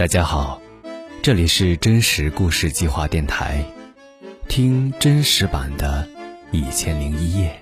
[0.00, 0.62] 大家好，
[1.20, 3.62] 这里是真实故事计划电台，
[4.48, 6.08] 听真实版的
[6.56, 7.60] 《一千零一夜》。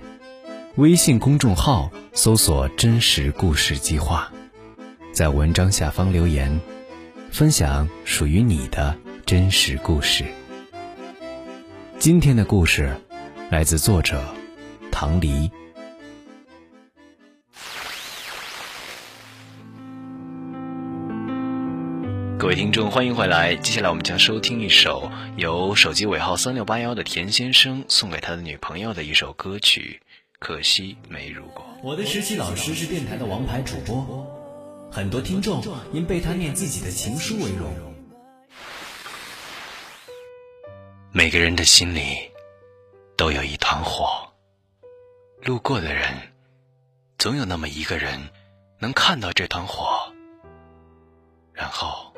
[0.77, 4.31] 微信公众号搜索“真实故事计划”，
[5.11, 6.61] 在文章下方留言，
[7.29, 8.95] 分享属于你的
[9.25, 10.23] 真实故事。
[11.97, 12.95] 今天的故事
[13.49, 14.23] 来自作者
[14.89, 15.51] 唐黎。
[22.39, 23.53] 各位听众，欢迎回来。
[23.57, 30.01] 接下来我们将收听一首由手机尾号三六八幺的田先生送给他的女朋友的一首歌曲。
[30.39, 31.65] 可惜没如果。
[31.83, 34.25] 我的实习老师是电台的王牌主播，
[34.89, 37.67] 很多听众因被他念自己的情书为荣。
[41.11, 42.31] 每个人的心里
[43.17, 44.07] 都有一团火，
[45.41, 46.07] 路过的人
[47.17, 48.29] 总有那么一个人
[48.79, 50.13] 能看到这团火，
[51.51, 52.08] 然后。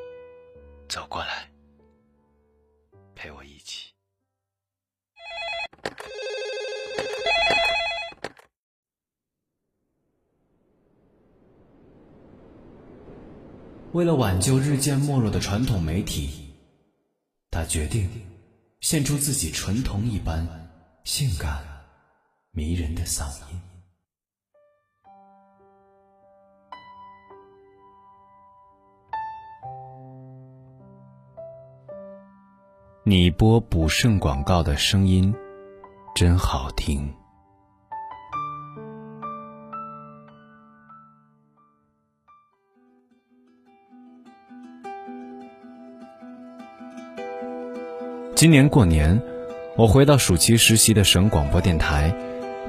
[0.92, 1.50] 走过来，
[3.16, 3.94] 陪我一起。
[13.94, 16.54] 为了挽救日渐没落的传统媒体，
[17.50, 18.10] 他决定
[18.82, 20.46] 献出自己纯铜一般
[21.06, 21.64] 性感、
[22.52, 23.71] 迷人的嗓音。
[33.12, 35.36] 你播补肾广告的声音
[36.16, 37.14] 真好听。
[48.34, 49.22] 今年过年，
[49.76, 52.16] 我回到暑期实习的省广播电台，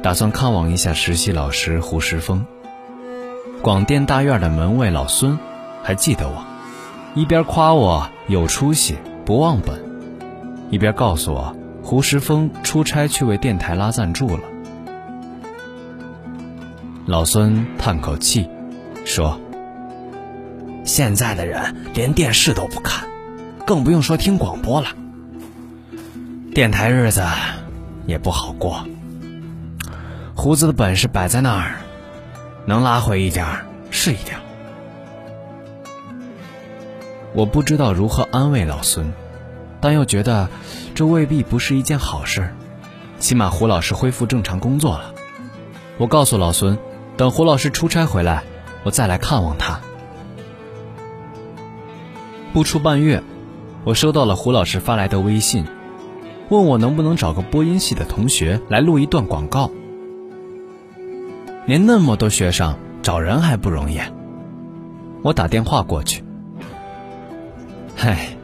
[0.02, 2.44] 打算看望一下实习老师胡石峰。
[3.62, 5.38] 广电大院的门卫老孙
[5.84, 6.44] 还记得我，
[7.14, 9.91] 一边夸我有出息、不忘本。
[10.73, 14.43] 一边告诉我，胡石峰出差去为电台拉赞助了。
[17.05, 18.49] 老孙叹口气，
[19.05, 19.38] 说
[20.82, 23.06] ：“现在的人连电视都不看，
[23.66, 24.88] 更不用说听广播了。
[26.55, 27.22] 电台日子
[28.06, 28.87] 也不好过。
[30.34, 31.75] 胡子的本事摆在那儿，
[32.65, 33.47] 能拉回一点
[33.91, 34.38] 是一点。”
[37.37, 39.12] 我不知道如何安慰老孙。
[39.82, 40.48] 但又觉得，
[40.94, 42.54] 这未必不是一件好事。
[43.19, 45.12] 起码胡老师恢复正常工作了。
[45.98, 46.78] 我告诉老孙，
[47.16, 48.44] 等胡老师出差回来，
[48.84, 49.81] 我再来看望他。
[52.53, 53.22] 不出半月，
[53.84, 55.66] 我收到了胡老师发来的微信，
[56.49, 59.70] 问我能不能找个播音系的同学来录一段广告。
[61.66, 63.99] 连那么多学生找人还不容易，
[65.22, 66.22] 我打电话过去。
[67.97, 68.37] 嗨。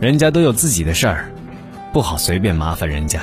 [0.00, 1.30] 人家都有自己的事儿，
[1.92, 3.20] 不好随便麻烦人家。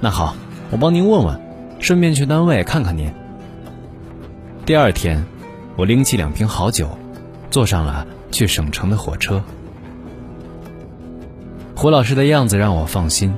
[0.00, 0.34] 那好，
[0.70, 1.38] 我帮您问问，
[1.78, 3.12] 顺便去单位看看您。
[4.64, 5.22] 第二天，
[5.76, 6.88] 我拎起两瓶好酒，
[7.50, 9.44] 坐上了去省城的火车。
[11.76, 13.34] 胡老师的样子让我放心，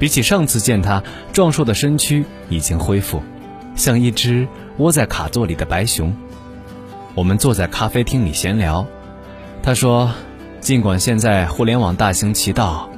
[0.00, 3.22] 比起上次见他，壮硕的身躯已经恢复，
[3.76, 4.48] 像一只
[4.78, 6.12] 窝在卡座里的白熊。
[7.14, 8.84] 我们坐在咖啡厅里闲聊。
[9.62, 10.10] 他说
[10.60, 12.90] ：“尽管现在互联网大行其道，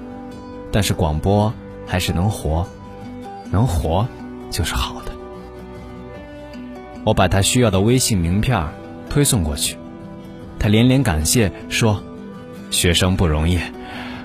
[0.71, 1.53] 但是广播
[1.87, 2.67] 还是能活，
[3.50, 4.06] 能活
[4.49, 5.12] 就是好的。”
[7.05, 8.65] 我把他需要的微信名片
[9.11, 9.77] 推送过去，
[10.59, 12.03] 他连连感谢说
[12.71, 13.59] ：“学生不容易，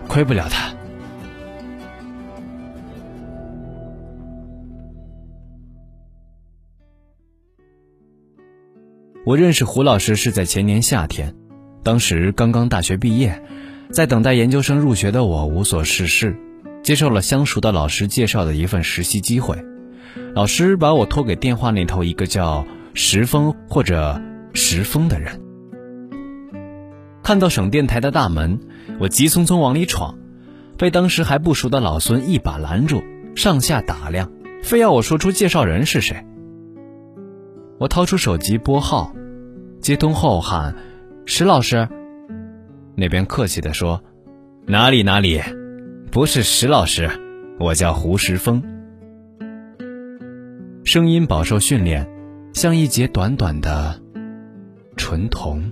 [0.08, 0.72] 亏不了他。”
[9.26, 11.36] 我认识胡老师是在前年夏天。
[11.84, 13.42] 当时刚刚大学毕业，
[13.92, 16.36] 在等待研究生入学的我无所事事，
[16.84, 19.58] 接受了相熟的老师介绍的一份实习机会。
[20.34, 24.22] 老师把我托给电话那头一个叫石峰或者
[24.54, 25.42] 石峰的人。
[27.24, 28.60] 看到省电台的大门，
[29.00, 30.18] 我急匆匆往里闯，
[30.78, 33.04] 被当时还不熟的老孙一把拦住，
[33.36, 34.32] 上下打量，
[34.64, 36.26] 非要我说出介绍人是谁。
[37.80, 39.14] 我掏出手机拨号，
[39.82, 40.76] 接通后喊。
[41.30, 41.90] 石老师，
[42.96, 44.02] 那边客气的说
[44.66, 45.42] ：“哪里哪里，
[46.10, 47.10] 不是石老师，
[47.60, 48.64] 我叫胡石峰。”
[50.86, 52.10] 声音饱受训练，
[52.54, 54.02] 像一节短短的
[54.96, 55.70] 纯铜。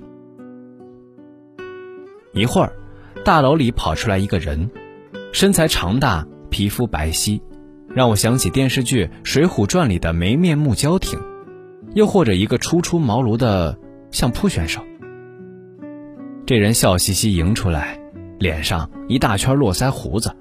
[2.34, 2.74] 一会儿，
[3.24, 4.70] 大楼里跑出来一个人，
[5.32, 7.40] 身材长大，皮肤白皙，
[7.88, 11.18] 让我想起电视剧《水浒传》里的没面目交挺，
[11.94, 13.80] 又或者一个初出茅庐的
[14.12, 14.82] 相扑选手。
[16.48, 18.00] 这人笑嘻嘻迎出来，
[18.38, 20.32] 脸上一大圈络腮胡子。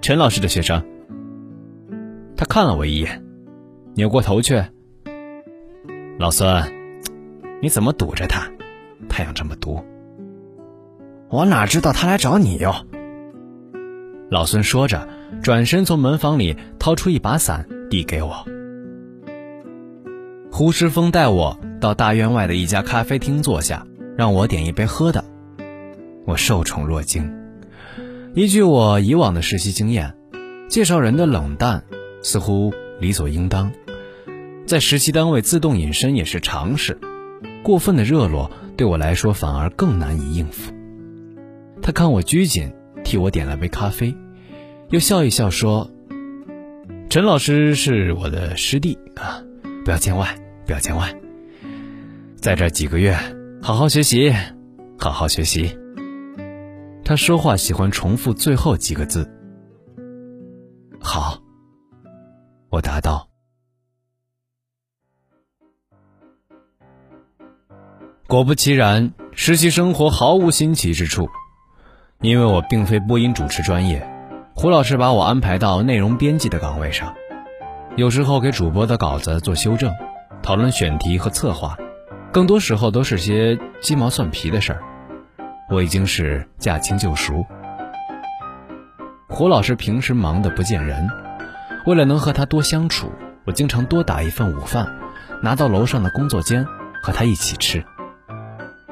[0.00, 0.84] 陈老师的学生。
[2.36, 3.24] 他看了我一眼，
[3.94, 4.60] 扭过头去。
[6.18, 6.64] 老孙，
[7.62, 8.50] 你怎么堵着他？
[9.08, 9.80] 太阳这么毒。
[11.28, 12.74] 我哪知道他来找你哟。
[14.28, 15.08] 老孙说着，
[15.42, 18.44] 转身从门房里掏出一把伞，递给我。
[20.50, 23.86] 胡师峰带我到大院外的一家咖啡厅坐下，
[24.16, 25.24] 让我点一杯喝的。
[26.24, 27.30] 我受宠若惊。
[28.34, 30.14] 依据我以往的实习经验，
[30.68, 31.84] 介绍人的冷淡。
[32.22, 33.70] 似乎理所应当，
[34.66, 36.98] 在实习单位自动隐身也是常事。
[37.62, 40.72] 过分的热络对我来说反而更难以应付。
[41.80, 42.72] 他看我拘谨，
[43.04, 44.12] 替我点了杯咖啡，
[44.88, 45.88] 又笑一笑说
[47.08, 49.40] ：“陈老师是我的师弟啊，
[49.84, 50.36] 不要见外，
[50.66, 51.14] 不要见外。
[52.34, 53.16] 在这几个月，
[53.62, 54.32] 好好学习，
[54.98, 55.78] 好好学习。”
[57.04, 59.30] 他说话喜欢重复最后几个字。
[61.00, 61.38] 好。
[62.68, 63.28] 我答道
[68.26, 71.28] ：“果不其然，实习生活毫无新奇之处。
[72.20, 74.06] 因为我并非播音主持专业，
[74.54, 77.14] 胡老师把我安排到内容编辑的岗位上，
[77.96, 79.94] 有时候给主播的稿子做修正，
[80.42, 81.78] 讨论选题和策划，
[82.32, 84.82] 更多时候都是些鸡毛蒜皮的事儿。
[85.70, 87.44] 我已经是驾轻就熟。
[89.28, 91.08] 胡老师平时忙得不见人。”
[91.86, 93.12] 为了能和他多相处，
[93.44, 94.92] 我经常多打一份午饭，
[95.40, 96.66] 拿到楼上的工作间
[97.00, 97.84] 和他一起吃。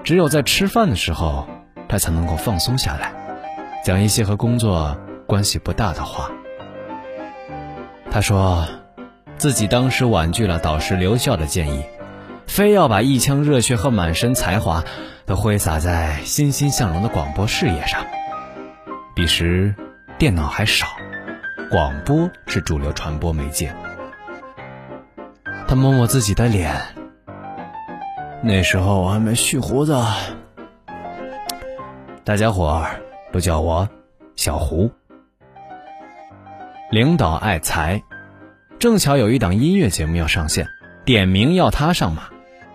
[0.05, 1.49] 只有在吃饭的时候，
[1.89, 3.13] 他才能够放松下来，
[3.85, 4.97] 讲一些和工作
[5.27, 6.31] 关系不大的话。
[8.13, 8.65] 他说，
[9.39, 11.85] 自己当时婉拒了导师留校的建议，
[12.47, 14.85] 非要把一腔热血和满身才华
[15.27, 18.05] 都挥洒在欣欣向荣的广播事业上。
[19.15, 19.75] 彼时，
[20.19, 20.87] 电脑还少。
[21.71, 23.75] 广播是主流传播媒介。
[25.67, 26.81] 他摸摸自己的脸，
[28.43, 29.97] 那时候我还没蓄胡子，
[32.23, 33.01] 大家伙儿
[33.33, 33.89] 都叫我
[34.37, 34.91] 小胡。
[36.91, 38.03] 领导爱才，
[38.79, 40.69] 正巧有一档音乐节目要上线，
[41.05, 42.25] 点名要他上马，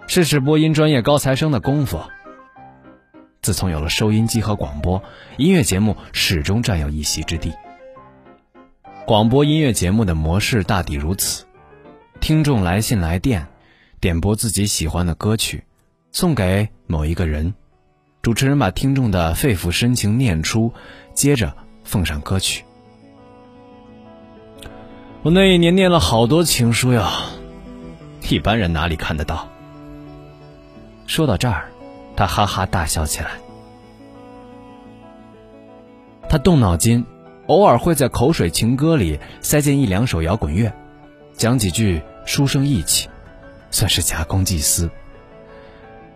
[0.10, 2.02] 试试播音专业高材生的功夫。
[3.44, 5.04] 自从有了收音机和广播，
[5.38, 7.54] 音乐节目始终占有一席之地。
[9.06, 11.46] 广播音乐节目的模式大抵如此：
[12.20, 13.50] 听众来信来电，
[14.00, 15.64] 点播自己喜欢的歌曲，
[16.12, 17.54] 送给某一个人，
[18.24, 20.74] 主持人把听众的肺腑深情念出，
[21.14, 22.64] 接着奉上歌曲。
[25.22, 27.12] 我那一年念了好多情书呀，
[28.28, 29.49] 一般人哪里看得到？
[31.10, 31.72] 说到这儿，
[32.16, 33.32] 他哈哈大笑起来。
[36.30, 37.04] 他动脑筋。
[37.48, 40.72] 偶尔会在口水情歌里塞进一两首摇滚乐，
[41.34, 43.10] 讲几句书生意气，
[43.72, 44.88] 算是假公济私。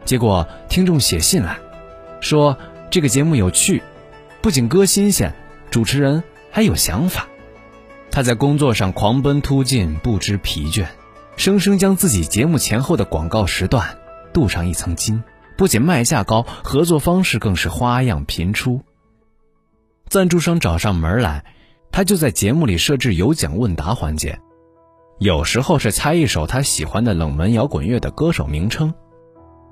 [0.06, 1.58] 结果听众写信来，
[2.22, 2.56] 说
[2.92, 3.82] 这个节目有趣，
[4.44, 5.34] 不仅歌新鲜，
[5.72, 7.26] 主持人还有想法。
[8.12, 10.86] 他在工作上狂奔突进，不知疲倦，
[11.36, 13.98] 生生将自己节目前后的广告时段
[14.34, 15.24] 镀上一层金。
[15.56, 18.82] 不仅卖价高，合作方式更是花样频出。
[20.10, 21.46] 赞助商找上门来，
[21.92, 24.40] 他就在节目里设置有奖问答环节，
[25.20, 28.94] 有时候是猜一首他喜欢的冷门摇滚乐的歌手名称，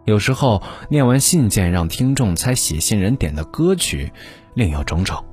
[0.06, 4.14] 有时候念完信件让听众猜写信人点的歌曲，
[4.54, 5.26] 另有种种。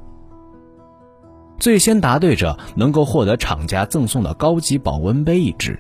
[1.59, 5.79] 最先答对者能够获得厂家赠送的高级保温杯一只，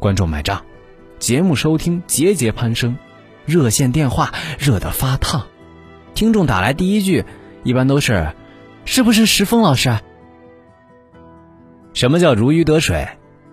[0.00, 0.64] 观众买账，
[1.18, 2.96] 节目收听节节攀升，
[3.44, 5.46] 热线电话热得发烫，
[6.14, 7.24] 听众打来第一句。
[7.64, 8.32] 一般都是，
[8.84, 9.98] 是不是石峰老师？
[11.92, 13.08] 什么叫如鱼得水？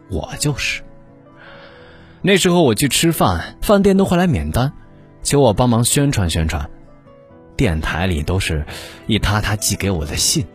[0.09, 0.83] 我就是。
[2.21, 4.73] 那时候我去吃饭，饭店都会来免单，
[5.23, 6.69] 求我帮忙宣传宣传。
[7.57, 8.65] 电台里都是
[9.07, 10.45] 一沓沓寄给我的信。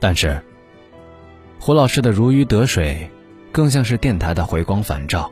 [0.00, 0.40] 但是，
[1.58, 3.10] 胡老师的如鱼得水，
[3.52, 5.30] 更像是电台的回光返照。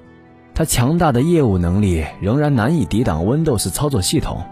[0.54, 4.44] 他强大的业务能力仍然难以抵挡 Windows 操作系统。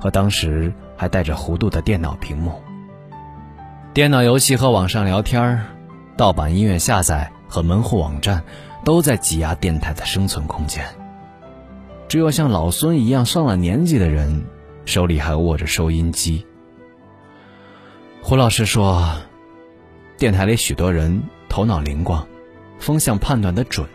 [0.00, 2.60] 和当时还带着弧度的电脑屏幕，
[3.94, 5.64] 电脑游戏和网上聊天
[6.16, 8.42] 盗版音乐下载和门户网站，
[8.84, 10.84] 都在挤压电台的生存空间。
[12.08, 14.44] 只有像老孙一样上了年纪的人，
[14.86, 16.44] 手里还握着收音机。
[18.22, 19.08] 胡老师说，
[20.18, 22.26] 电台里许多人头脑灵光，
[22.82, 23.88] 风向判断的准，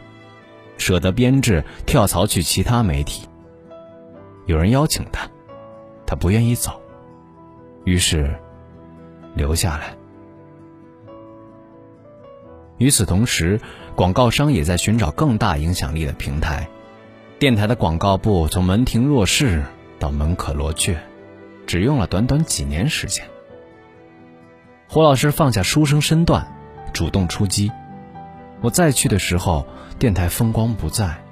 [0.78, 3.28] 舍得编制跳槽去其他媒体。
[4.46, 5.30] 有人邀请他，
[6.06, 6.82] 他不愿意走，
[7.84, 8.34] 于是
[9.36, 9.94] 留下来。
[12.78, 13.60] 与此同时，
[13.94, 16.70] 广告商也在寻找更大影响力的平台。
[17.40, 19.64] 电台的广告部从门庭若市
[20.00, 20.98] 到门可罗雀，
[21.66, 23.26] 只用了短短几年时间。
[24.88, 26.56] 胡老师放下书生身段，
[26.94, 27.70] 主动出击。
[28.62, 29.66] 我再去的时候，
[30.00, 31.24] 电台风光不再，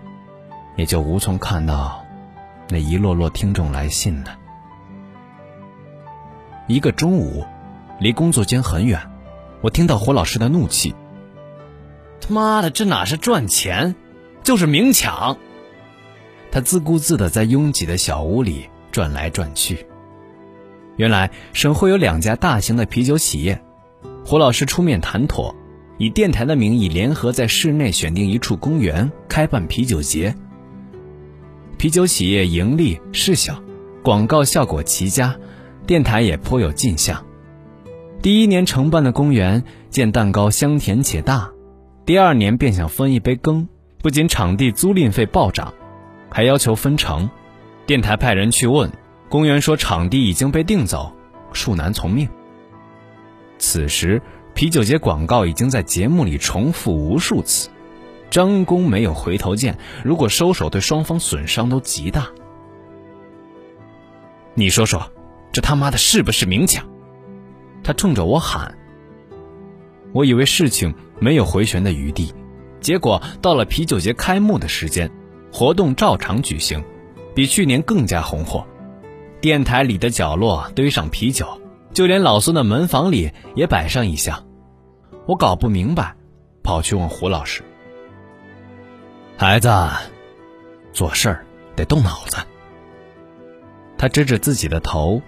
[0.75, 2.05] 也就无从看到
[2.69, 4.37] 那一摞摞听众来信了。
[6.67, 7.45] 一个中午，
[7.99, 8.99] 离工作间很远，
[9.61, 10.95] 我听到胡老师的怒气
[12.21, 13.95] ：“他妈的，这哪是赚钱，
[14.43, 15.37] 就是明抢！”
[16.51, 19.87] 他自顾自地在拥挤的小屋里转来转去。
[20.95, 23.61] 原来省会有两家大型的啤酒企业，
[24.25, 25.53] 胡老师出面谈妥，
[25.97, 30.35] 以电台的名义联合在市内选定一处公园开办啤酒节。
[31.77, 33.61] 啤酒企业盈利事小，
[34.03, 35.35] 广告效果奇佳，
[35.85, 37.25] 电台也颇有进项。
[38.21, 41.51] 第一年承办的公园见蛋糕香甜且大，
[42.05, 43.67] 第二年便想分一杯羹，
[43.99, 45.73] 不仅场地租赁费暴涨。
[46.29, 47.29] 还要求分成，
[47.85, 48.91] 电台派人去问，
[49.29, 51.13] 公园说场地已经被订走，
[51.53, 52.27] 恕难从命。
[53.57, 54.21] 此时
[54.55, 57.69] 啤酒节广告已经在节目里重复无数次，
[58.31, 62.29] 张工没有回头箭，如果收手，对双方损伤都极大。
[64.53, 65.11] 你说说，
[65.51, 66.87] 这他妈的是不是明抢？
[67.83, 68.73] 他冲着我喊。
[70.13, 72.33] 我以为事情没有回旋的余地，
[72.79, 75.11] 结果到了啤酒节开幕的时间。
[75.51, 76.81] 活动照常举行，
[77.33, 78.65] 比去年更加红火。
[79.41, 81.61] 电台里的角落堆上啤酒，
[81.93, 84.44] 就连老孙的门房里也摆上一箱。
[85.27, 86.15] 我搞不明白，
[86.61, 87.63] 跑去问胡老师
[89.37, 89.69] ：“孩子，
[90.93, 92.37] 做事儿得动脑子。”
[93.97, 95.21] 他指指自己的头：“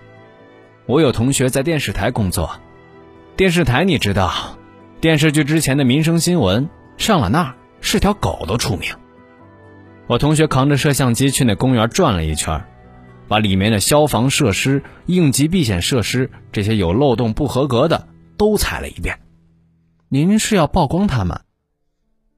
[0.86, 2.60] 我有同学在电视台工作，
[3.36, 4.58] 电视台你知道，
[5.02, 8.94] 电视剧之前的民生新闻上了那儿，是条狗都出名。”
[10.06, 12.64] 我同学扛着摄像机去那公园转了一圈，
[13.28, 19.20] 把里面的消防设施、应急避险设施这些有漏洞、不合格的都踩了一遍。
[20.10, 21.42] 您是要曝光他们？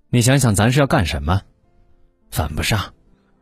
[0.09, 1.41] 你想想，咱是要干什么？
[2.31, 2.95] 犯不上。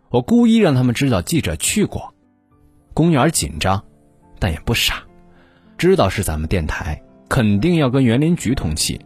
[0.09, 2.13] 我故意让他们知道记者去过。
[2.93, 3.85] 公园紧张，
[4.37, 5.03] 但也不傻，
[5.77, 8.99] 知道是咱们电台，肯定要跟园林局通气，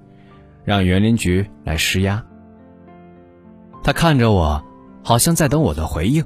[0.66, 2.26] 让园林局来施压。
[3.84, 4.64] 他看着我。
[5.04, 6.24] 好像在等我的回应，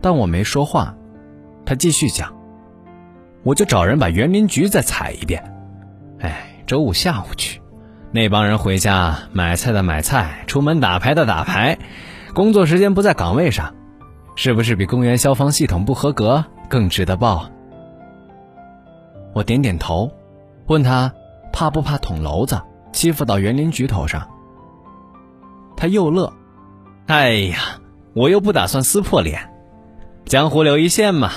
[0.00, 0.96] 但我没说话。
[1.66, 2.32] 他继续讲
[3.42, 5.42] ：“我就找人把园林局再踩一遍。
[6.20, 7.60] 哎，周五下午去，
[8.14, 11.80] 那帮人回家买菜的买菜，出门打牌的打牌，
[12.32, 13.74] 工作时间不在岗位上，
[14.36, 17.50] 是不是比公园消防系统不合格更值得报？”
[19.34, 20.12] 我点点头，
[20.66, 21.12] 问他
[21.52, 24.28] 怕不怕捅娄子，欺负到园林局头上。
[25.76, 26.32] 他又乐
[27.08, 27.58] ：“哎呀！”
[28.14, 29.50] 我又不打算撕破脸，
[30.24, 31.32] 江湖留一线嘛。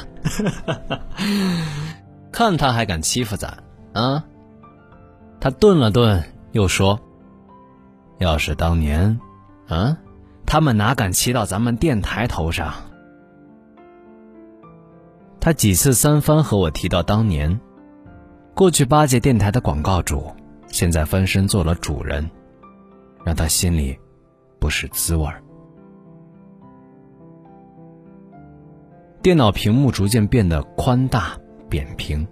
[2.31, 4.25] 看他还敢欺负咱啊！
[5.39, 6.99] 他顿了顿，又说
[8.19, 9.19] ：“要是当年，
[9.67, 9.97] 啊，
[10.45, 12.73] 他们哪敢骑到咱们电台头上？”
[15.39, 17.59] 他几次三番和我提到当年，
[18.53, 20.31] 过去八届电台的广告主，
[20.67, 22.29] 现在翻身做了主人，
[23.23, 23.97] 让他心里
[24.59, 25.43] 不是滋味儿。
[29.21, 31.37] 电脑屏幕逐渐变得宽大
[31.67, 32.25] 扁平，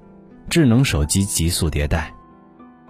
[0.50, 2.15] 智能手机急速迭代，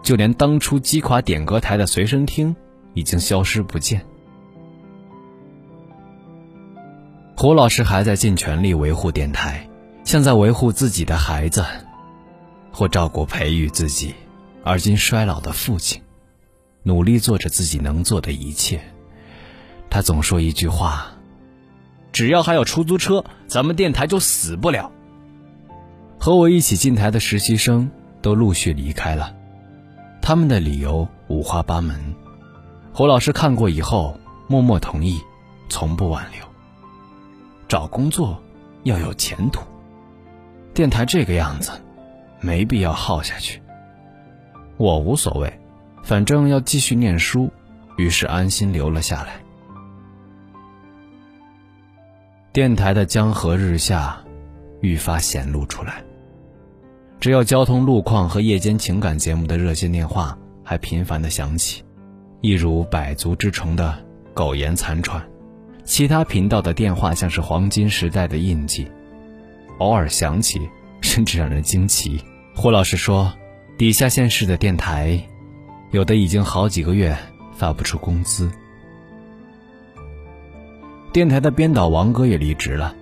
[0.05, 2.55] 就连当初击垮点歌台的随身听
[2.93, 4.05] 已经消失不见。
[7.35, 9.67] 胡老师还在尽全力维护电台，
[10.03, 11.65] 像在维护自己的孩子，
[12.71, 14.13] 或照顾培育自己
[14.63, 15.99] 而今衰老的父亲，
[16.83, 18.79] 努力做着自己能做的一切。
[19.89, 21.11] 他总说一句话。
[22.11, 24.89] 只要还有出租车，咱们电台就死不了。
[26.19, 27.89] 和我一起进台的实习生
[28.21, 29.35] 都陆续离开了，
[30.27, 32.15] 他们的理由五花八门。
[32.91, 35.21] 胡老师看过以后，默默同意，
[35.69, 36.41] 从不挽留。
[37.67, 38.41] 找工作
[38.85, 39.61] 要有前途，
[40.73, 41.71] 电台这个样子，
[42.39, 43.61] 没必要耗下去。
[44.77, 45.59] 我无所谓，
[46.01, 47.47] 反正要继续念书，
[47.95, 49.39] 于是安心留了下来。
[52.51, 54.17] 电台的江河日下，
[54.81, 56.03] 愈发显露出来。
[57.19, 61.83] 只有交通路况和夜间情感节目的热线电话还频繁的响起，
[62.41, 63.97] 一如百足之虫的
[64.33, 65.23] 苟延残喘。
[65.83, 68.87] 其他频道的电话像是黄金时代的印记，
[69.79, 70.59] 偶尔响起，
[71.01, 72.19] 甚至让人惊奇。
[72.55, 73.31] 胡老师说，
[73.77, 75.19] 底下县市的电台，
[75.91, 77.15] 有的已经好几个月
[77.55, 78.51] 发不出工资。
[81.11, 82.95] 电台的编导王哥也离职了。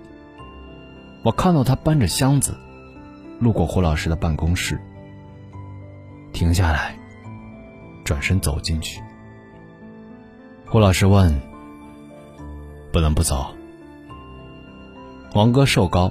[1.22, 2.54] 我看到他搬着箱子，
[3.44, 4.80] 路过胡老师的办公室，
[6.32, 6.98] 停下来，
[8.02, 9.02] 转身走进去。
[10.66, 11.38] 胡老师问
[12.90, 13.54] ：“不能不走？”
[15.34, 16.10] 王哥瘦高，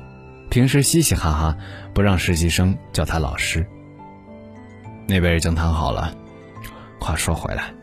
[0.52, 1.58] 平时嘻嘻哈哈，
[1.92, 3.68] 不让实习生叫他老师。
[5.08, 6.16] 那边已经谈好了。
[7.00, 7.74] 话说回来，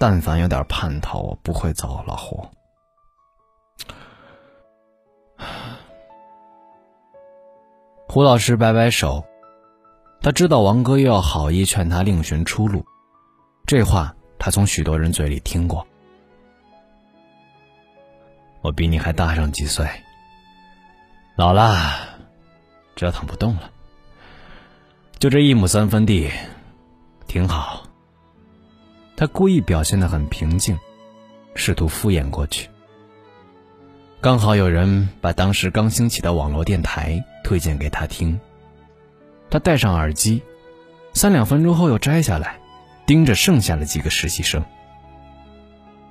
[0.00, 2.02] 但凡有点盼头，我不会走。
[2.06, 2.48] 老胡，
[8.10, 9.22] 胡老师摆摆手，
[10.22, 12.82] 他知道王哥又要好意劝他另寻出路。
[13.66, 15.86] 这话他从许多人嘴里听过。
[18.62, 19.86] 我比你还大上几岁。
[21.36, 21.92] 老了，
[22.96, 23.70] 折腾不动了。
[25.18, 26.30] 就这一亩三分地，
[27.26, 27.82] 挺好。
[29.18, 30.78] 他故意表现的很平静，
[31.54, 32.70] 试图敷衍过去。
[34.20, 38.40] 刚好有人把当时刚兴起的网络电台推荐给他听，
[39.48, 40.42] 他戴上耳机，
[41.12, 42.58] 三两分钟后又摘下来，
[43.06, 44.64] 盯着剩下的几个实习生。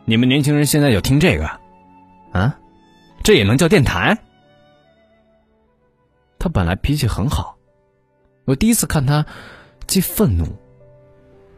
[0.05, 1.59] 你们年轻人现在就听这个，
[2.31, 2.57] 啊，
[3.23, 4.17] 这也能叫电台？
[6.39, 7.57] 他本来脾气很好，
[8.45, 9.25] 我第一次看他，
[9.85, 10.45] 既愤怒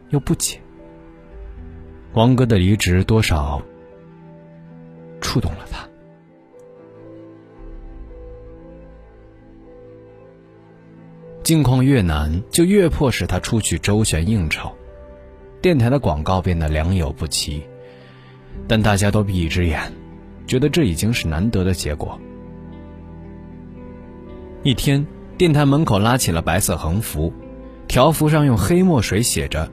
[0.09, 0.59] 又不解。
[2.13, 3.61] 王哥的离职多少
[5.21, 5.87] 触动了他。
[11.49, 14.71] 境况越难，就越迫使他出去周旋应酬，
[15.63, 17.63] 电台的广告变得良莠不齐，
[18.67, 19.91] 但大家都闭一只眼，
[20.45, 22.21] 觉得这已经是难得的结果。
[24.61, 25.03] 一天，
[25.39, 27.33] 电台门口拉起了白色横幅，
[27.87, 29.71] 条幅上用黑墨水写着：“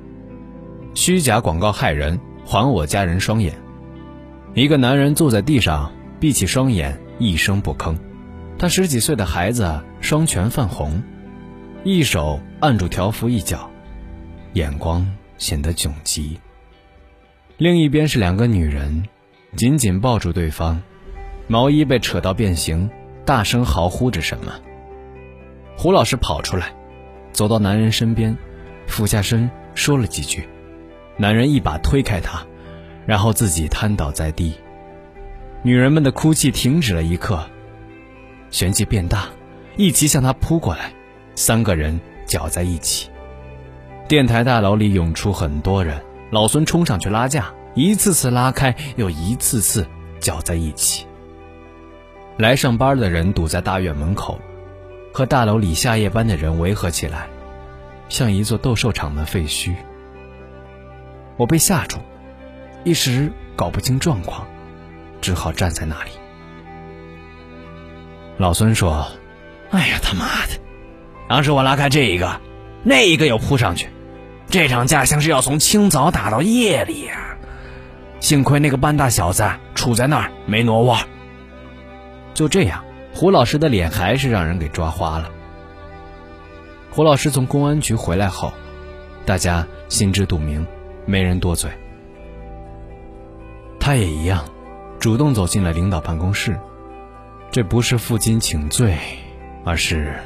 [0.97, 3.55] 虚假广告害人，还我家人双眼。”
[4.57, 7.95] 一个男人坐在地上，闭起双眼，一声不吭。
[8.57, 11.03] 他十几岁的孩子双拳泛红，
[11.89, 13.71] 一手按住条幅一角，
[14.55, 15.07] 眼光
[15.39, 16.37] 显得窘极。
[17.59, 19.05] 另一边是两个女人，
[19.55, 20.83] 紧紧抱住对方，
[21.47, 22.91] 毛衣被扯到变形，
[23.25, 24.53] 大声嚎呼着什么。
[25.79, 26.75] 胡老师跑出来，
[27.31, 28.37] 走到男人身边，
[28.89, 30.49] 俯下身说了几句。
[31.17, 32.45] 男人一把推开他，
[33.07, 34.57] 然后自己瘫倒在地。
[35.63, 37.49] 女人们的哭泣停止了一刻，
[38.51, 39.29] 旋即变大，
[39.77, 40.93] 一齐向他扑过来。
[41.37, 43.09] 三个人搅在一起。
[44.09, 49.87] 电台大楼里涌出很多人，老孙冲上去拉架，一次次拉开，又一次次
[50.19, 51.07] 搅在一起。
[52.37, 54.41] 来上班的人堵在大院门口。
[55.13, 57.27] 和大楼里下夜班的人围合起来，
[58.11, 59.75] 像一座斗兽场的废墟。
[61.39, 61.97] 我被吓住，
[62.85, 64.47] 一时搞不清状况，
[65.23, 66.11] 只好站在那里。
[68.37, 69.11] 老孙说
[69.73, 70.66] ：“哎呀，他妈的！
[71.29, 72.41] 当时我拉开这一个，
[72.83, 73.89] 那一个又扑上去，
[74.49, 77.37] 这场架像是要从清早打到夜里呀。
[78.21, 80.99] 幸亏那个半大小子杵在那儿没挪窝。
[82.35, 82.83] 就这样。”
[83.17, 85.31] 胡老师的脸还是让人给抓花了。
[86.91, 88.53] 胡老师从公安局回来后，
[89.25, 90.67] 大家心知肚明，
[91.07, 91.71] 没人多嘴。
[93.81, 94.45] 他也一样，
[95.01, 96.61] 主动走进了领导办公室。
[97.51, 98.95] 这不是负荆请罪，
[99.65, 100.21] 而是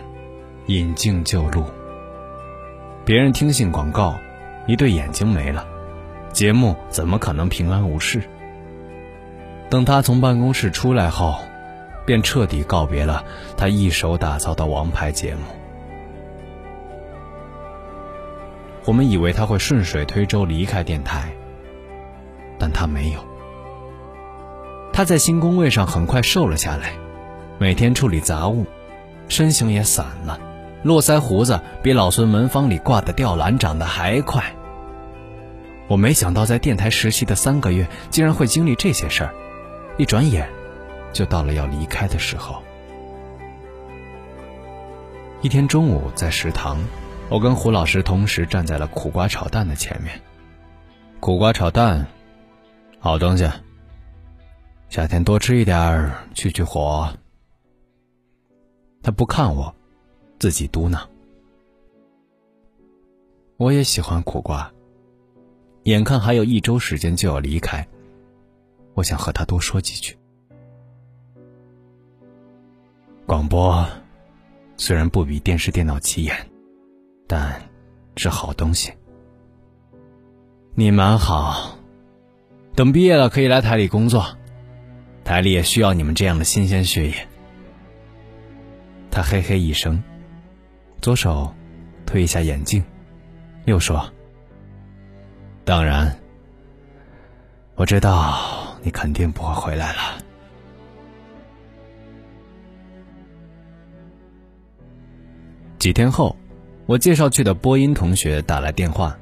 [0.67, 1.65] 引颈就路。
[3.05, 4.17] 别人听信广告，
[4.67, 5.67] 一对眼睛没了，
[6.33, 8.23] 节目怎么可能平安无事？
[9.69, 11.39] 等他从办公室出来后。
[12.07, 13.25] 便彻底告别了
[13.57, 15.43] 他一手打造的王牌节目。
[18.85, 21.31] 我们以为他会顺水推舟离开电台，
[22.59, 23.21] 但他没有。
[24.93, 26.95] 他在新工位上很快瘦了下来，
[27.59, 28.67] 每天处理杂物，
[29.29, 30.41] 身形也散了，
[30.83, 34.43] 络腮胡子比老孙门房里挂的吊兰长得还快。
[35.89, 39.35] 我没想到在电台实习的三个月，竟然会经历这些事儿，
[39.99, 40.49] 一转眼。
[41.13, 42.63] 就到了要离开的时候。
[45.43, 46.79] 一天中午在食堂，
[47.29, 50.21] 我跟胡老师同时站在了苦瓜炒蛋的前面。
[51.19, 52.07] 苦瓜炒蛋，
[53.01, 53.51] 好东西。
[54.89, 57.13] 夏天多吃一点儿，去去火。
[59.03, 59.75] 他不看我，
[60.41, 60.99] 自己嘟囔。
[63.59, 64.73] 我也喜欢苦瓜。
[65.85, 67.87] 眼看还有一周时间就要离开，
[68.95, 70.17] 我想和他多说几句。
[73.27, 73.87] 广播
[74.79, 76.35] 虽然不比电视、电脑起眼，
[77.27, 77.63] 但
[78.17, 78.93] 是好东西。
[80.75, 81.77] 你蛮好，
[82.75, 84.39] 等毕业了可以来台里工作，
[85.23, 87.29] 台里也需要你们这样的新鲜血液。
[89.11, 90.03] 他嘿嘿一声，
[91.01, 91.53] 左手
[92.05, 92.85] 推一下眼镜，
[93.65, 94.13] 又说
[95.65, 96.15] ：“当然，
[97.75, 98.39] 我知道
[98.83, 99.99] 你肯定不会回来了。”
[105.79, 106.37] 几天后，
[106.85, 109.19] 我介绍去的播音同学打来电话，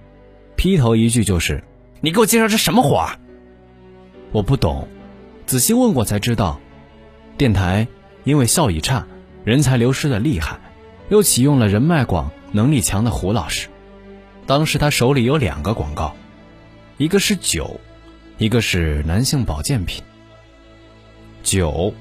[0.57, 1.63] 劈头一句就是
[2.03, 3.09] ：“你给我介绍这什么活？”
[4.33, 4.89] 我不懂，
[5.47, 6.59] 仔细问过才知道，
[7.37, 7.87] 电台
[8.25, 9.07] 因为效益差，
[9.45, 10.59] 人才流失的厉害，
[11.09, 13.69] 又启用了人脉广、能力强的胡老师。
[14.47, 16.15] 当时他手里有两个广告，
[16.97, 17.81] 一个是酒，
[18.39, 20.03] 一个是男性保健品。
[21.43, 21.93] 酒，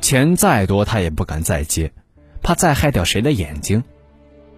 [0.00, 1.92] 钱再多他也不敢再接，
[2.42, 3.82] 怕再害掉谁的眼睛。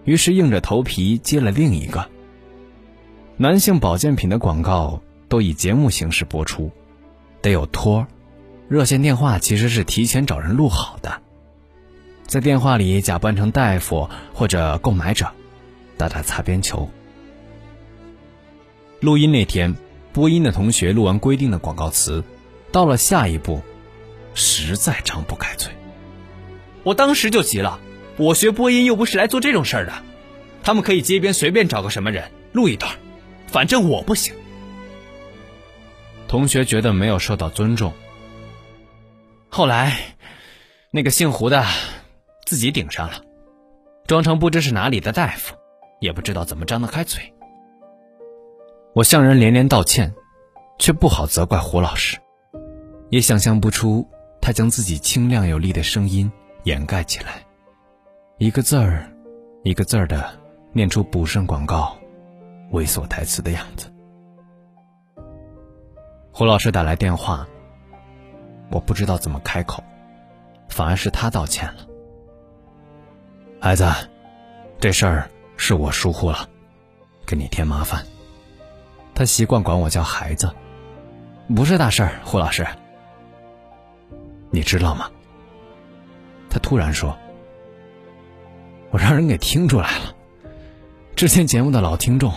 [0.03, 2.07] 于是硬着头皮接了另一个。
[3.35, 6.71] 男性保健品的广告都以节目形式播出，
[7.41, 8.07] 得有托
[8.67, 11.21] 热线电话其实是提前找人录好的，
[12.27, 15.31] 在电话里假扮成大夫或者购买者，
[15.97, 16.89] 打打擦边球。
[18.99, 19.75] 录音那天，
[20.11, 22.21] 播音的同学录完规定的广告词，
[22.71, 23.61] 到了下一步，
[24.33, 25.71] 实在张不开嘴。
[26.83, 27.79] 我当时就急了。
[28.17, 29.93] 我学播音又不是来做这种事儿的，
[30.63, 32.91] 他们可以街边随便找个什么人录一段，
[33.45, 34.33] 反正我不行。
[36.27, 37.93] 同学觉得没有受到尊重。
[39.49, 40.15] 后来，
[40.89, 41.63] 那个姓胡的
[42.47, 43.21] 自己顶上了，
[44.05, 45.53] 装成不知是哪里的大夫，
[45.99, 47.33] 也不知道怎么张得开嘴。
[48.95, 50.15] 我向人连连道歉，
[50.79, 52.17] 却不好责怪胡老师，
[53.09, 54.07] 也想象不出
[54.39, 56.31] 他将自己清亮有力的声音
[56.63, 57.45] 掩盖起来。
[58.37, 59.11] 一个字儿，
[59.65, 60.39] 一个字儿的
[60.71, 61.97] 念出补肾广告、
[62.71, 63.93] 猥琐台词的样子。
[66.31, 67.45] 胡老师打来电话，
[68.71, 69.83] 我不知道怎么开口，
[70.69, 71.85] 反而是他道歉了。
[73.67, 73.83] 孩子，
[74.79, 76.47] 这事儿是我疏忽了，
[77.25, 78.01] 给你添麻烦。
[79.13, 80.49] 他习惯管我叫孩子，
[81.53, 82.21] 不是大事儿。
[82.23, 82.65] 胡老师，
[84.51, 85.11] 你知道吗？
[86.49, 87.13] 他突然说。
[88.89, 90.15] 我让人给听出来了，
[91.13, 92.33] 之前节目的老听众，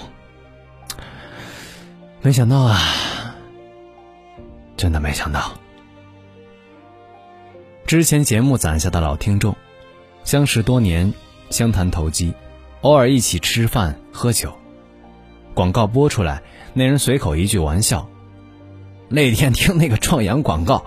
[2.23, 3.37] 没想到啊，
[4.77, 5.53] 真的没想到，
[7.87, 9.55] 之前节目攒下的老听众，
[10.25, 11.13] 相识多年，
[11.51, 12.35] 相谈投机，
[12.83, 14.53] 偶尔一起吃饭喝酒，
[15.55, 16.43] 广告播出来，
[16.75, 18.09] 那人随口一句玩笑，
[19.09, 20.85] 那天听那个壮阳广告，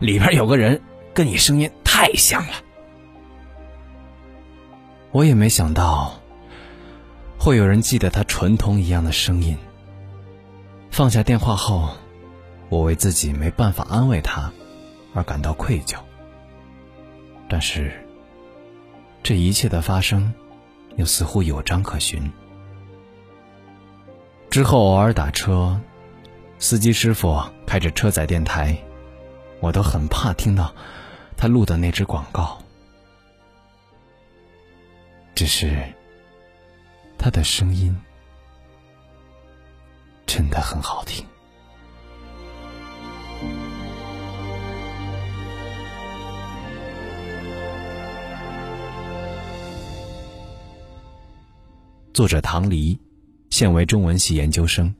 [0.00, 0.80] 里边有个人
[1.12, 2.52] 跟你声音太像了。
[5.10, 6.20] 我也没想到，
[7.38, 9.56] 会有人记得他纯铜一样的声音。
[10.90, 11.90] 放下电话后，
[12.68, 14.52] 我为自己没办法安慰他
[15.14, 15.96] 而感到愧疚。
[17.48, 18.03] 但是，
[19.24, 20.30] 这一切的发生，
[20.96, 22.30] 又似乎有章可循。
[24.50, 25.80] 之后偶尔打车，
[26.58, 28.76] 司机师傅开着车载电台，
[29.60, 30.70] 我都很怕听到
[31.38, 32.58] 他录的那支广告。
[35.34, 35.82] 只是，
[37.16, 37.98] 他的声音
[40.26, 41.26] 真的很好听。
[52.14, 52.96] 作者唐黎，
[53.50, 54.94] 现为中文系研究生。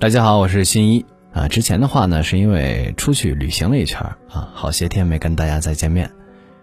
[0.00, 1.04] 大家好，我是新一。
[1.34, 4.00] 啊，之前的话呢，是因为出去旅行了一圈
[4.30, 6.10] 啊，好些天没跟大家再见面。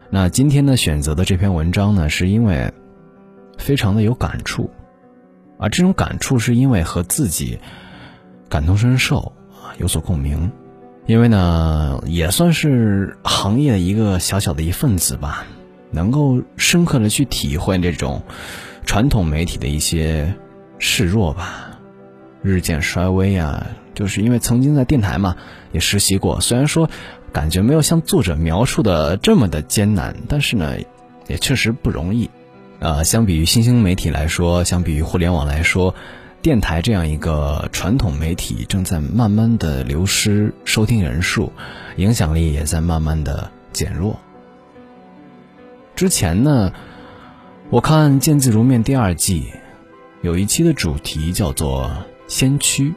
[0.09, 2.73] 那今天呢，选择的这篇文章呢，是因为
[3.59, 4.67] 非常的有感触，
[5.59, 7.59] 啊，这种感触是因为和自己
[8.49, 10.51] 感同身受啊，有所共鸣。
[11.05, 15.45] 因为呢，也算是行业的一个小小的一份子吧，
[15.91, 18.23] 能够深刻的去体会这种
[18.85, 20.33] 传统媒体的一些
[20.79, 21.77] 示弱吧，
[22.41, 23.67] 日渐衰微啊。
[23.93, 25.37] 就是因为曾经在电台嘛，
[25.71, 26.41] 也实习过。
[26.41, 26.89] 虽然说
[27.31, 30.75] 感觉没有像作者描述的这么的艰难，但是呢，
[31.27, 32.29] 也确实不容易。
[32.79, 35.95] 呃，相比于新兴媒体来说，相比于互联网来说，
[36.45, 41.51] 电台这样一个传统媒体正在慢慢的流失，收听人数、
[41.95, 44.19] 影响力也在慢慢的减弱。
[45.95, 46.71] 之前呢，
[47.71, 49.47] 我看《见字如面》第二季
[50.21, 51.91] 有一期的主题叫做
[52.29, 52.93] “先驱”。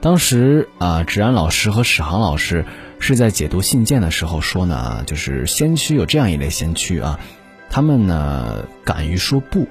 [0.00, 2.64] 当时啊，芷安老师和史航老师
[2.98, 7.20] 是在解读信件的时候说呢，就是先驱有这样一类先驱啊，
[7.68, 9.68] 他们呢敢于说不。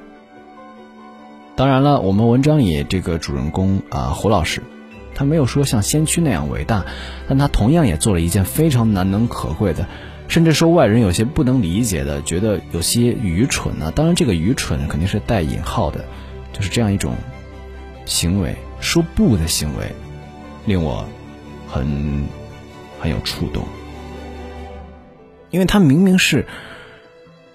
[1.55, 4.63] 当然了，我们文章里这个主人公啊，胡老师，
[5.13, 6.85] 他没有说像先驱那样伟大，
[7.27, 9.85] 但他同样也做了一件非常难能可贵的，
[10.27, 13.91] 甚至说外人有些不能理解的，觉得有些愚蠢呢。
[13.91, 16.05] 当然，这个愚蠢肯定是带引号的，
[16.53, 17.13] 就是这样一种
[18.05, 19.85] 行为，说不的行为。
[20.65, 21.03] 令我
[21.67, 22.23] 很
[22.99, 23.63] 很有触动，
[25.49, 26.45] 因为他明明是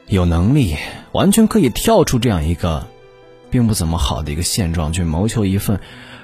[0.09, 0.75] 有能力，
[1.13, 2.89] 完全可以跳出这样一个
[3.51, 5.81] 并不怎么好的一个现状，去谋求一份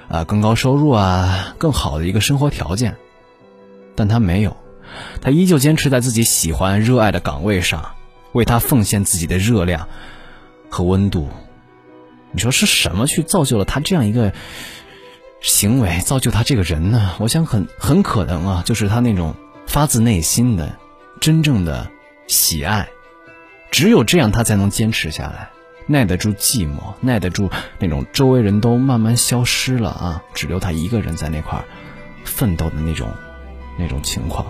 [0.07, 2.95] 啊更高收入啊更好的一个生活条件，
[3.95, 4.57] 但他没有，
[5.21, 7.95] 他依旧坚持在自己喜欢热爱的岗位上，
[8.31, 9.87] 为他奉献自己的热量
[10.69, 11.29] 和温度。
[12.31, 14.33] 你说是什么去造就了他这样一个？
[15.41, 17.15] 行为造就他这个人呢？
[17.19, 19.35] 我想很很可能啊，就是他那种
[19.67, 20.79] 发自内心的、
[21.19, 21.91] 真正的
[22.27, 22.87] 喜爱。
[23.69, 25.49] 只有这样，他才能坚持下来，
[25.85, 31.63] 耐得住寂寞，耐得住那种周围人都慢慢消失了啊，只留他一个人在那块
[32.23, 33.09] 奋斗的那种
[33.77, 34.45] 那种情况。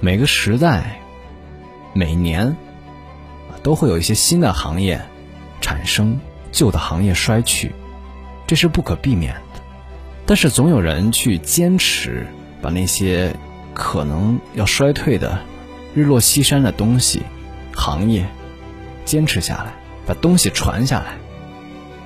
[0.00, 1.00] 每个时代、
[1.92, 2.56] 每年
[3.62, 5.00] 都会有一些新的行业
[5.60, 6.20] 产生，
[6.52, 7.72] 旧的行业衰去。
[8.46, 9.60] 这是不可避免的，
[10.24, 12.26] 但是总有人去坚持
[12.62, 13.34] 把那些
[13.74, 15.40] 可能要衰退的、
[15.94, 17.22] 日落西山的东西、
[17.74, 18.26] 行业
[19.08, 19.72] 坚持下来，
[20.06, 21.16] 把东西传下来。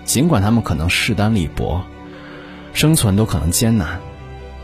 [0.05, 1.83] 尽管他们可能势单力薄，
[2.73, 3.99] 生存都可能艰难。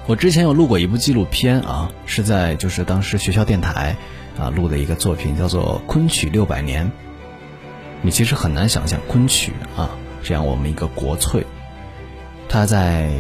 [0.07, 3.96] 我之前有录过一部纪录片啊，是在就是当时学校电台
[4.38, 6.87] 啊录的一个作品，叫做《昆曲六百年》。
[8.03, 9.90] 你其实很难想象昆曲啊
[10.22, 11.44] 这样我们一个国粹。
[12.48, 13.11] 它在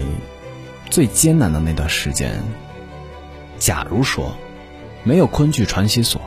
[0.88, 2.40] 最艰难的那段时间，
[3.58, 4.36] 假如说
[5.02, 6.20] 没有昆剧传习所，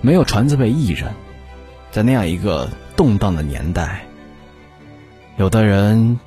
[0.00, 1.12] 没有传字辈艺人，
[1.90, 4.06] 在那样一个动荡的年代，
[5.36, 6.18] 有的人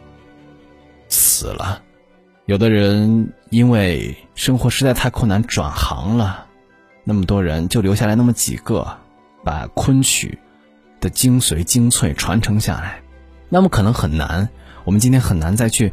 [1.07, 1.81] 死了，
[2.45, 6.47] 有的人因为生活实在太困难转行了，
[7.03, 8.97] 那么多人就留下来那么几个，
[9.43, 10.39] 把昆曲
[10.99, 13.01] 的精髓精粹传承下来，
[13.49, 14.49] 那么可能很难。
[14.85, 15.91] 我们今天很难再去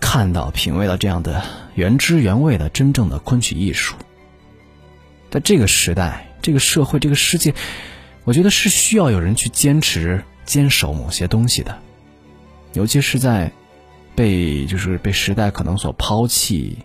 [0.00, 1.42] 看到、品味到这样的
[1.74, 3.94] 原汁原味的真正的昆曲艺术。
[5.30, 7.54] 在这个时代、这个社会、这个世界，
[8.30, 11.76] 我觉得是需要有人去坚持、坚守某些东西的。
[12.74, 13.50] 尤其是在
[14.14, 16.78] 被就是被时代可能所抛弃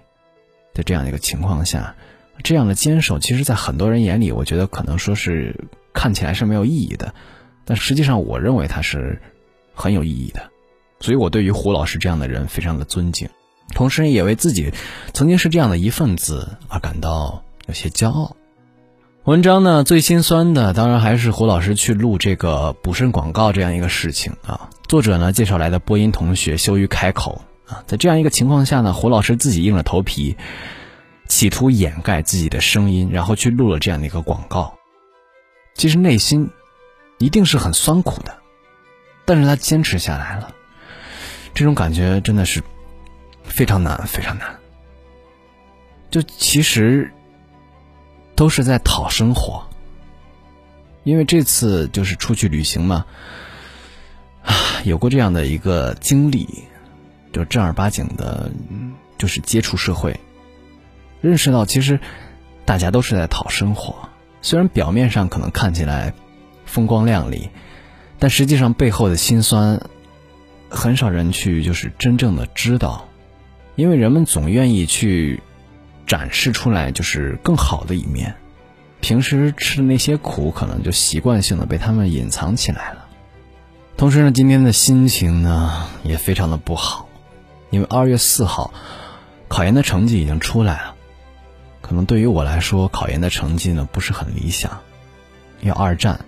[0.74, 1.96] 的这样一个情况下，
[2.44, 5.56] 这样的坚守，其实，在很多人眼里，我觉得可能说是
[5.94, 7.14] 看起来是没有意义的，
[7.64, 9.22] 但实际上，我认为它是
[9.76, 10.50] 很有意义的。
[11.00, 13.30] 所以我对于胡老师这样的人非常的尊敬，
[13.76, 14.74] 同时也为自己
[15.14, 18.36] 曾经是这样的一份子而感到有些骄傲。
[19.26, 24.70] 文章呢最心酸的当然还是胡老师去录这个补肾广告这样一个事情啊。
[24.88, 30.38] 作者呢介绍来的播音同学羞于开口啊，在这样一个情况下呢，胡老师自己硬着头皮，
[31.28, 34.76] 企图掩盖自己的声音，然后去录了这样的一个广告。
[35.74, 36.52] 其实内心
[37.18, 38.38] 一定是很酸苦的，
[39.26, 40.54] 但是他坚持下来了。
[41.56, 42.62] 这种感觉真的是
[43.44, 44.56] 非常难，非常难。
[46.12, 47.12] 就其实
[48.36, 49.66] 都是在讨生活，
[51.04, 53.06] 因为这次就是出去旅行嘛，
[54.44, 56.48] 啊，有过这样的一个经历，
[57.32, 58.52] 就正儿八经的，
[59.18, 60.20] 就是接触社会，
[61.22, 62.00] 认识到其实
[62.66, 64.10] 大家都是在讨生活。
[64.42, 66.14] 虽然表面上可能看起来
[66.66, 67.50] 风光亮丽，
[68.20, 69.82] 但实际上背后的辛酸。
[70.68, 73.08] 很少人去就是真正的知道，
[73.76, 75.42] 因为人们总愿意去
[76.06, 78.36] 展示出来就是更好的一面，
[79.02, 83.06] 平时吃的那些苦可能就习惯性的被他们隐藏起来了。
[83.98, 87.08] 同时呢，今天的心情呢也非常的不好，
[87.70, 88.74] 因为二月四号
[89.48, 90.96] 考研的成绩已经出来了，
[91.82, 94.82] 可能对于我来说，考研的成绩呢不是很理想，
[95.62, 96.26] 因为二战。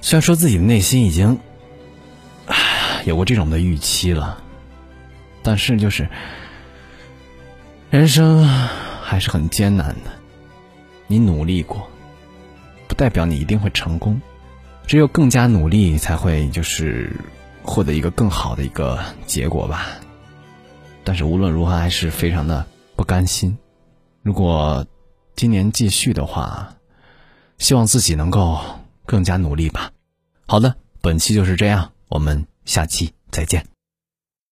[0.00, 1.38] 虽然说自己的内心已经。
[3.04, 4.42] 有过这种的预期了，
[5.42, 6.10] 但是就是
[7.90, 10.10] 人生还是很艰难的。
[11.06, 11.88] 你努力过，
[12.86, 14.20] 不代表你一定会成功，
[14.86, 17.10] 只有更加努力，才会就是
[17.62, 19.86] 获得一个更好的一个结果吧。
[21.02, 23.56] 但是无论如何，还是非常的不甘心。
[24.22, 24.86] 如果
[25.34, 26.74] 今年继续的话，
[27.56, 28.60] 希望自己能够
[29.06, 29.92] 更加努力吧。
[30.46, 32.46] 好的，本期就是这样，我们。
[32.68, 33.77] 下期再见。